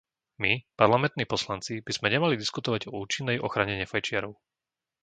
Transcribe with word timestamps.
My, 0.41 0.53
parlamentní 0.81 1.25
poslanci, 1.31 1.73
by 1.85 1.91
sme 1.95 2.07
nemali 2.13 2.33
diskutovať 2.43 2.81
o 2.89 2.93
účinnej 3.05 3.37
ochrane 3.47 3.73
nefajčiarov. 3.85 4.33